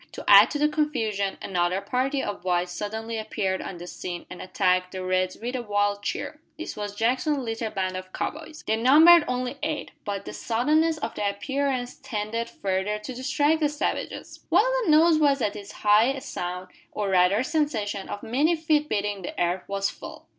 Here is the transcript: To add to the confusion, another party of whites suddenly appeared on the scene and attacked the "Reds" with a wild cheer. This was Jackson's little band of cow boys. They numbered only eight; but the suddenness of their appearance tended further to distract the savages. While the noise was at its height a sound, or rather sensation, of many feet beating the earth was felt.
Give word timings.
To 0.13 0.25
add 0.27 0.49
to 0.49 0.57
the 0.57 0.67
confusion, 0.67 1.37
another 1.43 1.79
party 1.79 2.23
of 2.23 2.43
whites 2.43 2.71
suddenly 2.71 3.19
appeared 3.19 3.61
on 3.61 3.77
the 3.77 3.85
scene 3.85 4.25
and 4.31 4.41
attacked 4.41 4.93
the 4.93 5.03
"Reds" 5.03 5.37
with 5.39 5.55
a 5.55 5.61
wild 5.61 6.01
cheer. 6.01 6.39
This 6.57 6.75
was 6.75 6.95
Jackson's 6.95 7.37
little 7.37 7.69
band 7.69 7.95
of 7.95 8.11
cow 8.11 8.31
boys. 8.31 8.63
They 8.65 8.77
numbered 8.77 9.23
only 9.27 9.59
eight; 9.61 9.91
but 10.03 10.25
the 10.25 10.33
suddenness 10.33 10.97
of 10.97 11.13
their 11.13 11.29
appearance 11.29 11.97
tended 12.01 12.49
further 12.49 12.97
to 12.97 13.13
distract 13.13 13.59
the 13.59 13.69
savages. 13.69 14.43
While 14.49 14.63
the 14.85 14.89
noise 14.89 15.19
was 15.19 15.39
at 15.39 15.55
its 15.55 15.71
height 15.71 16.15
a 16.15 16.21
sound, 16.21 16.69
or 16.91 17.09
rather 17.09 17.43
sensation, 17.43 18.09
of 18.09 18.23
many 18.23 18.55
feet 18.55 18.89
beating 18.89 19.21
the 19.21 19.39
earth 19.39 19.65
was 19.67 19.91
felt. 19.91 20.25